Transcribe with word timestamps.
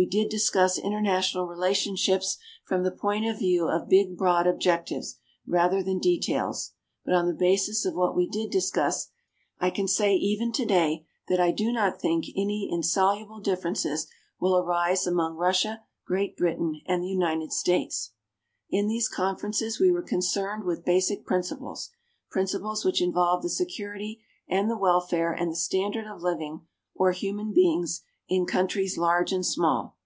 We 0.00 0.06
did 0.06 0.28
discuss 0.28 0.78
international 0.78 1.48
relationships 1.48 2.38
from 2.64 2.84
the 2.84 2.92
point 2.92 3.26
of 3.26 3.40
view 3.40 3.66
of 3.66 3.88
big, 3.88 4.16
broad 4.16 4.46
objectives, 4.46 5.18
rather 5.44 5.82
than 5.82 5.98
details. 5.98 6.74
But 7.04 7.14
on 7.14 7.26
the 7.26 7.32
basis 7.34 7.84
of 7.84 7.94
what 7.96 8.14
we 8.14 8.28
did 8.28 8.52
discuss, 8.52 9.08
I 9.58 9.70
can 9.70 9.88
say 9.88 10.14
even 10.14 10.52
today 10.52 11.04
that 11.26 11.40
I 11.40 11.50
do 11.50 11.72
not 11.72 12.00
think 12.00 12.26
any 12.36 12.68
insoluble 12.70 13.40
differences 13.40 14.06
will 14.38 14.56
arise 14.56 15.04
among 15.04 15.34
Russia, 15.36 15.82
Great 16.06 16.36
Britain 16.36 16.80
and 16.86 17.02
the 17.02 17.08
United 17.08 17.52
States. 17.52 18.12
In 18.70 18.86
these 18.86 19.08
conferences 19.08 19.80
we 19.80 19.90
were 19.90 20.02
concerned 20.02 20.62
with 20.62 20.84
basic 20.84 21.26
principles 21.26 21.90
principles 22.30 22.84
which 22.84 23.02
involve 23.02 23.42
the 23.42 23.50
security 23.50 24.20
and 24.46 24.70
the 24.70 24.78
welfare 24.78 25.32
and 25.32 25.50
the 25.50 25.56
standard 25.56 26.06
of 26.06 26.22
living 26.22 26.60
or 26.94 27.10
human 27.10 27.52
beings 27.52 28.02
in 28.30 28.44
countries 28.44 28.98
large 28.98 29.32
and 29.32 29.46
small. 29.46 29.96